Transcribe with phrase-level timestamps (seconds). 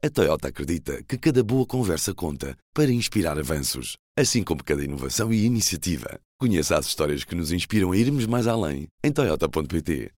[0.00, 5.32] A Toyota acredita que cada boa conversa conta para inspirar avanços, assim como cada inovação
[5.32, 6.20] e iniciativa.
[6.38, 10.12] Conheça as histórias que nos inspiram a irmos mais além em Toyota.pt.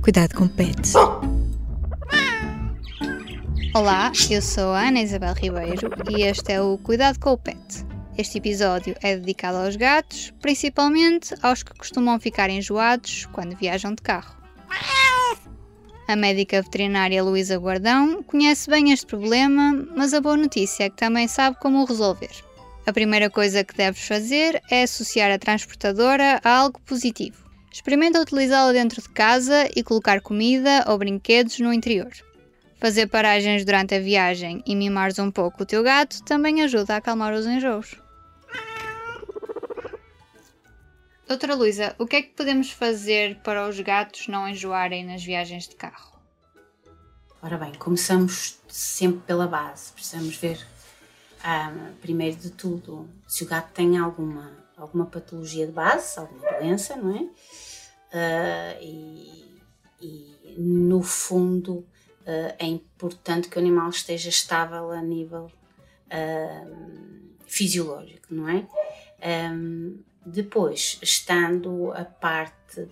[0.00, 0.92] Cuidado com pets.
[3.74, 7.91] Olá, eu sou a Ana Isabel Ribeiro e este é o Cuidado com o Pet.
[8.16, 14.02] Este episódio é dedicado aos gatos, principalmente aos que costumam ficar enjoados quando viajam de
[14.02, 14.36] carro.
[16.06, 20.96] A médica veterinária Luísa Guardão conhece bem este problema, mas a boa notícia é que
[20.96, 22.30] também sabe como o resolver.
[22.86, 27.50] A primeira coisa que deves fazer é associar a transportadora a algo positivo.
[27.72, 32.12] Experimenta utilizá-la dentro de casa e colocar comida ou brinquedos no interior.
[32.82, 36.96] Fazer paragens durante a viagem e mimares um pouco o teu gato também ajuda a
[36.96, 37.94] acalmar os enjoos.
[41.28, 45.68] Doutora Luísa, o que é que podemos fazer para os gatos não enjoarem nas viagens
[45.68, 46.20] de carro?
[47.40, 49.92] Ora bem, começamos sempre pela base.
[49.92, 50.58] Precisamos ver,
[52.00, 57.14] primeiro de tudo, se o gato tem alguma, alguma patologia de base, alguma doença, não
[57.14, 57.20] é?
[58.12, 59.60] Uh, e,
[60.00, 61.86] e, no fundo,
[62.58, 65.50] é importante que o animal esteja estável a nível
[66.12, 68.66] uh, fisiológico, não é?
[69.52, 72.88] Um, depois, estando a parte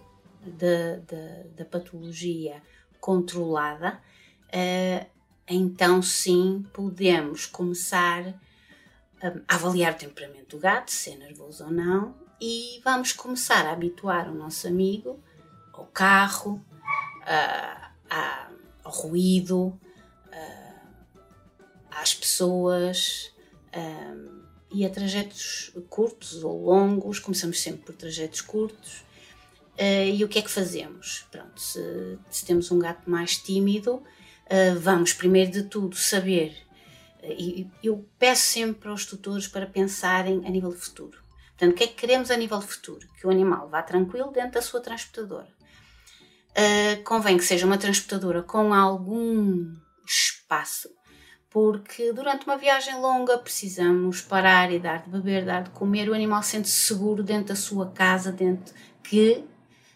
[1.57, 2.63] da patologia
[3.01, 4.01] controlada,
[4.47, 5.07] uh,
[5.49, 8.35] então sim podemos começar
[9.23, 13.73] a avaliar o temperamento do gato, se é nervoso ou não, e vamos começar a
[13.73, 15.23] habituar o nosso amigo
[15.73, 16.65] ao carro,
[17.23, 18.50] a,
[18.91, 19.79] ao ruído,
[20.27, 21.21] uh,
[21.91, 23.33] às pessoas
[24.73, 29.05] e a trajetos curtos ou longos, começamos sempre por trajetos curtos.
[29.79, 31.27] Uh, e o que é que fazemos?
[31.31, 34.03] Pronto, se, se temos um gato mais tímido,
[34.81, 36.57] vamos primeiro de tudo saber,
[37.23, 41.23] e eu peço sempre aos tutores para pensarem a nível futuro.
[41.51, 43.07] Portanto, o que é que queremos a nível futuro?
[43.21, 45.49] Que o animal vá tranquilo dentro da sua transportadora.
[47.05, 49.73] Convém que seja uma transportadora com algum
[50.07, 50.89] espaço
[51.51, 56.15] porque durante uma viagem longa precisamos parar e dar de beber, dar de comer, o
[56.15, 58.73] animal sente-se seguro dentro da sua casa, dentro
[59.03, 59.45] que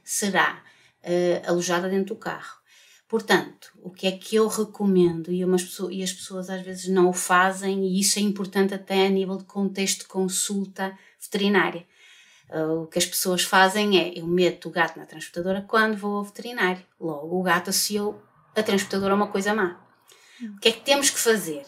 [0.03, 0.60] será
[1.04, 2.59] uh, alojada dentro do carro.
[3.06, 7.09] Portanto, o que é que eu recomendo, e, pessoas, e as pessoas às vezes não
[7.09, 11.86] o fazem, e isso é importante até a nível de contexto de consulta veterinária.
[12.50, 16.19] Uh, o que as pessoas fazem é, eu meto o gato na transportadora quando vou
[16.19, 16.84] ao veterinário.
[17.00, 18.22] Logo, o gato associou
[18.55, 19.81] a transportadora a uma coisa má.
[20.43, 21.65] O que é que temos que fazer?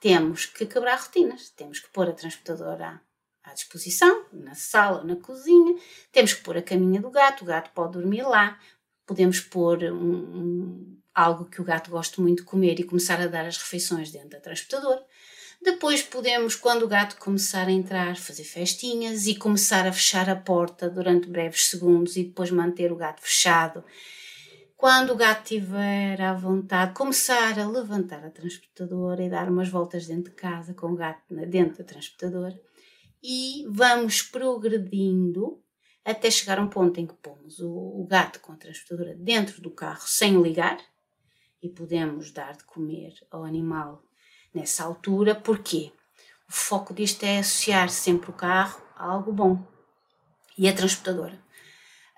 [0.00, 3.00] Temos que quebrar rotinas, temos que pôr a transportadora
[3.42, 5.76] à disposição, na sala, na cozinha,
[6.12, 8.58] temos que pôr a caminha do gato, o gato pode dormir lá,
[9.06, 13.26] podemos pôr um, um, algo que o gato gosta muito de comer e começar a
[13.26, 15.04] dar as refeições dentro da transportadora.
[15.60, 20.36] Depois podemos, quando o gato começar a entrar, fazer festinhas e começar a fechar a
[20.36, 23.84] porta durante breves segundos e depois manter o gato fechado.
[24.76, 30.06] Quando o gato estiver à vontade, começar a levantar a transportadora e dar umas voltas
[30.06, 32.58] dentro de casa com o gato dentro da transportadora
[33.20, 35.60] e vamos progredindo
[36.04, 39.70] até chegar a um ponto em que pomos o gato com a transportadora dentro do
[39.70, 40.78] carro sem ligar
[41.60, 44.07] e podemos dar de comer ao animal
[44.58, 45.34] nessa altura.
[45.34, 45.92] Porquê?
[46.48, 49.62] O foco disto é associar sempre o carro a algo bom
[50.56, 51.38] e a transportadora.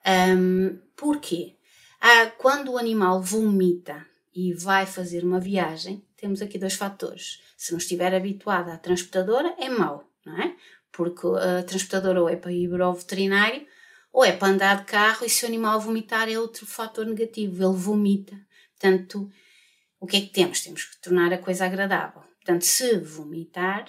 [0.06, 1.56] Um, porquê?
[2.01, 7.43] Ah, quando o animal vomita e vai fazer uma viagem, temos aqui dois fatores.
[7.56, 10.57] Se não estiver habituado à transportadora, é mau, não é?
[10.91, 13.67] Porque a transportadora ou é para ir ao veterinário
[14.12, 17.62] ou é para andar de carro e se o animal vomitar é outro fator negativo,
[17.62, 18.37] ele vomita.
[18.72, 19.31] Portanto,
[20.01, 20.62] o que é que temos?
[20.62, 22.30] Temos que tornar a coisa agradável.
[22.41, 23.87] Portanto, se vomitar,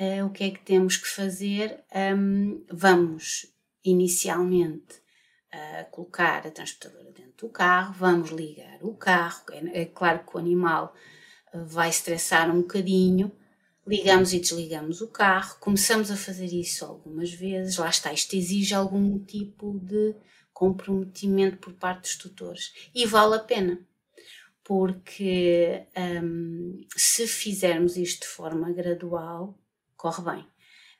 [0.00, 1.84] uh, o que é que temos que fazer?
[1.94, 3.46] Um, vamos
[3.84, 5.02] inicialmente
[5.50, 9.42] a colocar a transportadora dentro do carro, vamos ligar o carro.
[9.52, 10.94] É, é claro que o animal
[11.52, 13.32] eh, vai estressar um bocadinho,
[13.86, 18.74] ligamos e desligamos o carro, começamos a fazer isso algumas vezes, lá está, isto exige
[18.74, 20.14] algum tipo de
[20.52, 23.80] comprometimento por parte dos tutores e vale a pena,
[24.68, 25.86] porque
[26.22, 29.58] hum, se fizermos isto de forma gradual,
[29.96, 30.46] corre bem.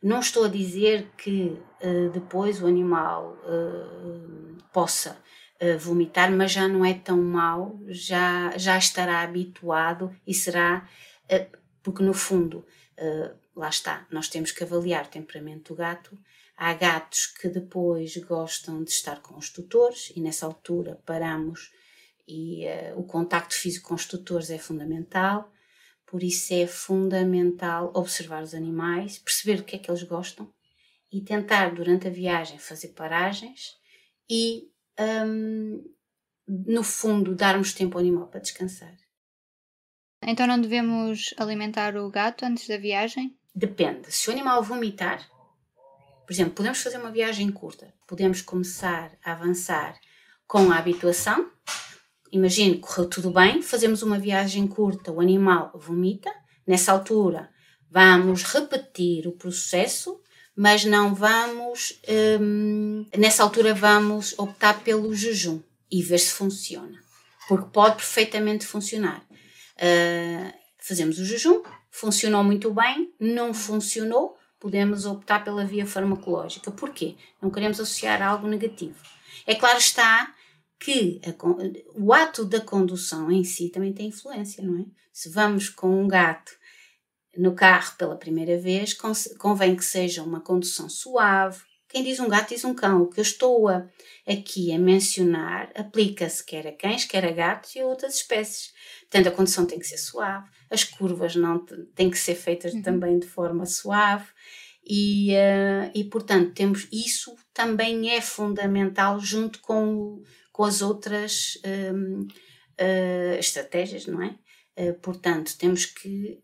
[0.03, 5.23] Não estou a dizer que uh, depois o animal uh, possa
[5.61, 10.88] uh, vomitar, mas já não é tão mau, já, já estará habituado e será,
[11.82, 12.65] porque no fundo,
[13.55, 16.19] lá está, nós temos que avaliar o temperamento do gato
[16.61, 21.70] Há gatos que depois gostam de estar com os tutores e nessa altura paramos
[22.29, 25.51] e uh, o contacto físico com os tutores é fundamental.
[26.07, 30.53] Por isso é fundamental observar os animais, perceber o que é que eles gostam
[31.11, 33.77] e tentar durante a viagem fazer paragens
[34.29, 34.71] e
[35.27, 35.83] um,
[36.47, 38.95] no fundo darmos tempo ao animal para descansar.
[40.23, 43.39] Então não devemos alimentar o gato antes da viagem?
[43.55, 44.13] Depende.
[44.13, 45.27] Se o animal vomitar,
[46.27, 47.95] por exemplo, podemos fazer uma viagem curta.
[48.07, 49.99] Podemos começar a avançar
[50.47, 51.51] com a habituação.
[52.31, 56.31] Imagine, correu tudo bem, fazemos uma viagem curta, o animal vomita.
[56.67, 57.49] Nessa altura,
[57.91, 60.21] vamos repetir o processo,
[60.55, 61.99] mas não vamos.
[62.41, 65.61] Hum, nessa altura, vamos optar pelo jejum
[65.91, 66.99] e ver se funciona.
[67.49, 69.23] Porque pode perfeitamente funcionar.
[69.77, 76.71] Uh, fazemos o jejum, funcionou muito bem, não funcionou, podemos optar pela via farmacológica.
[76.71, 77.15] Porquê?
[77.41, 78.99] Não queremos associar algo negativo.
[79.47, 80.35] É claro está
[80.79, 81.35] que a,
[82.01, 84.85] o ato da condução em si também tem influência, não é?
[85.13, 86.53] Se vamos com um gato
[87.37, 88.97] no carro pela primeira vez,
[89.39, 91.61] convém que seja uma condução suave.
[91.89, 93.03] Quem diz um gato diz um cão.
[93.03, 93.89] O que eu estou a,
[94.27, 98.73] aqui a mencionar aplica-se quer a cães, quer a gatos e a outras espécies.
[99.01, 101.65] Portanto, a condução tem que ser suave, as curvas não
[101.95, 102.83] têm que ser feitas uhum.
[102.83, 104.27] também de forma suave.
[104.88, 111.58] E, uh, e portanto temos isso também é fundamental junto com, com as outras
[111.94, 112.26] um, uh,
[112.79, 114.38] eh, estratégias, não é?
[114.79, 116.40] Uh, portanto, temos que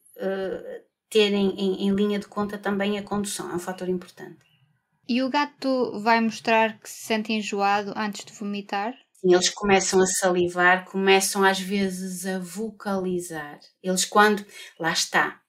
[1.08, 4.44] ter em, em, em linha de conta também a condução, é um fator importante.
[5.08, 8.94] E o gato vai mostrar que se sente enjoado antes de vomitar?
[9.22, 13.58] Eles começam a salivar, começam às vezes a vocalizar.
[13.82, 14.44] Eles, quando.
[14.78, 15.40] Lá está.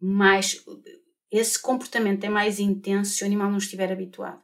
[0.00, 0.56] Mais.
[1.30, 4.40] Esse comportamento é mais intenso se o animal não estiver habituado.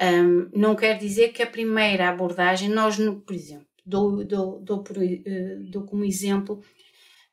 [0.00, 4.96] Um, não quer dizer que a primeira abordagem, nós, por exemplo, dou, dou, dou, por,
[4.96, 6.62] uh, dou como exemplo,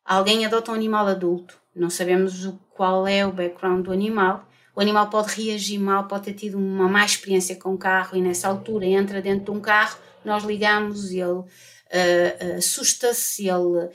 [0.04, 4.82] alguém adota um animal adulto, não sabemos o, qual é o background do animal, o
[4.82, 8.48] animal pode reagir mal, pode ter tido uma má experiência com o carro e nessa
[8.48, 11.48] altura entra dentro de um carro, nós ligamos ele uh,
[12.58, 13.90] assusta-se, ele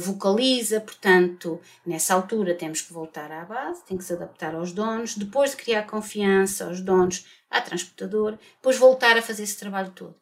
[0.00, 5.14] vocaliza, portanto, nessa altura temos que voltar à base, tem que se adaptar aos donos,
[5.14, 10.14] depois de criar confiança aos donos, à transportadora, depois voltar a fazer esse trabalho todo.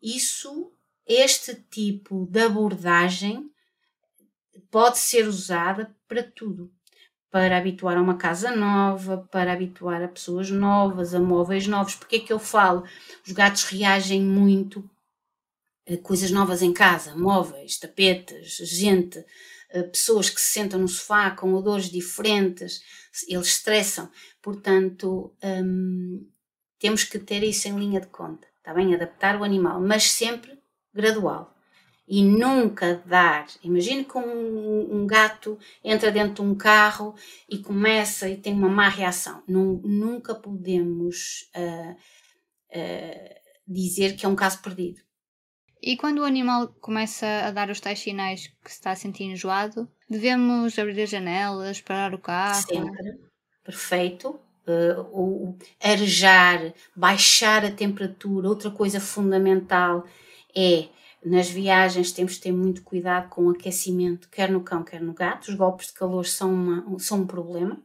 [0.00, 0.72] Isso,
[1.06, 3.50] este tipo de abordagem
[4.70, 6.72] pode ser usada para tudo
[7.30, 11.94] para habituar a uma casa nova, para habituar a pessoas novas, a móveis novos.
[11.94, 12.84] Porque é que eu falo?
[13.24, 14.88] Os gatos reagem muito
[15.98, 19.24] coisas novas em casa, móveis, tapetes, gente,
[19.92, 22.80] pessoas que se sentam no sofá com odores diferentes,
[23.28, 24.10] eles estressam.
[24.42, 26.26] Portanto, hum,
[26.78, 28.94] temos que ter isso em linha de conta, está bem?
[28.94, 30.58] Adaptar o animal, mas sempre
[30.92, 31.54] gradual
[32.10, 33.46] e nunca dar.
[33.62, 37.14] Imagine que um, um, gato entra dentro de um carro
[37.48, 39.44] e começa e tem uma má reação.
[39.46, 43.34] nunca podemos uh, uh,
[43.64, 45.00] dizer que é um caso perdido.
[45.82, 49.24] E quando o animal começa a dar os tais sinais que se está a sentir
[49.24, 52.62] enjoado, devemos abrir as janelas, parar o carro?
[52.62, 53.18] Sempre.
[53.64, 54.38] Perfeito.
[54.66, 58.48] Uh, o arejar, baixar a temperatura.
[58.48, 60.04] Outra coisa fundamental
[60.54, 60.88] é
[61.24, 65.12] nas viagens temos de ter muito cuidado com o aquecimento, quer no cão, quer no
[65.12, 65.48] gato.
[65.48, 67.80] Os golpes de calor são, uma, são um problema.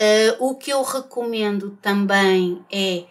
[0.00, 3.04] Uh, o que eu recomendo também é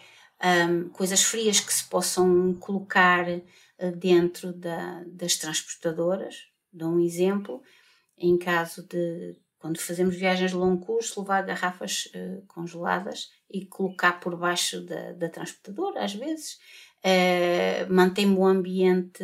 [0.70, 3.26] um, coisas frias que se possam colocar
[3.98, 6.48] dentro da, das transportadoras.
[6.72, 7.62] Dou um exemplo,
[8.18, 14.20] em caso de quando fazemos viagens de longo curso, levar garrafas uh, congeladas e colocar
[14.20, 16.60] por baixo da, da transportadora, às vezes,
[17.04, 19.24] uh, mantém o ambiente,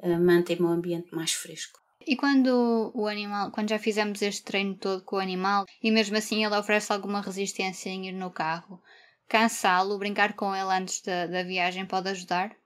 [0.00, 1.78] uh, mantém o ambiente mais fresco.
[2.06, 6.16] E quando o animal, quando já fizemos este treino todo com o animal e mesmo
[6.16, 8.82] assim ele oferece alguma resistência em ir no carro,
[9.28, 12.56] cansá-lo, brincar com ele antes da, da viagem pode ajudar?